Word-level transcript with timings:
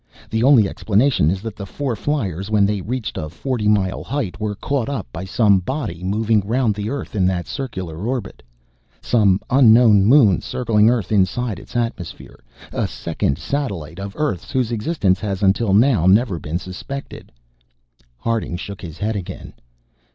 The 0.31 0.41
only 0.41 0.67
explanation 0.67 1.29
is 1.29 1.43
that 1.43 1.55
the 1.55 1.67
four 1.67 1.95
fliers 1.95 2.49
when 2.49 2.65
they 2.65 2.81
reached 2.81 3.19
a 3.19 3.29
forty 3.29 3.67
mile 3.67 4.03
height 4.03 4.39
were 4.39 4.55
caught 4.55 4.89
up 4.89 5.05
by 5.13 5.25
some 5.25 5.59
body 5.59 6.03
moving 6.03 6.41
round 6.43 6.79
Earth 6.79 7.15
in 7.15 7.27
that 7.27 7.45
circular 7.45 8.07
orbit, 8.07 8.41
some 8.99 9.39
unknown 9.51 10.03
moon 10.05 10.41
circling 10.41 10.89
Earth 10.89 11.11
inside 11.11 11.59
its 11.59 11.75
atmosphere, 11.75 12.39
a 12.73 12.87
second 12.87 13.37
satellite 13.37 13.99
of 13.99 14.15
Earth's 14.17 14.49
whose 14.49 14.71
existence 14.71 15.19
has 15.19 15.43
until 15.43 15.71
now 15.71 16.07
never 16.07 16.39
been 16.39 16.57
suspected!" 16.57 17.31
Harding 18.17 18.57
shook 18.57 18.81
his 18.81 18.97
head 18.97 19.15
again. 19.15 19.53